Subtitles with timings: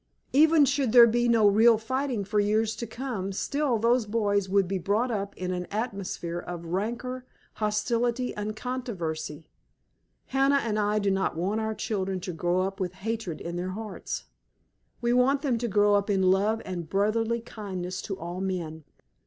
[0.33, 4.67] Even should there be no real fighting for years to come still those boys would
[4.67, 7.23] be brought up in an atmosphere of rancor,
[7.61, 9.47] hostility, and controversy.
[10.25, 13.73] Hannah and I do not want our children to grow up with hatred in their
[13.77, 14.23] hearts.
[15.01, 18.83] We want them to grow up in love and brotherly kindness to all men."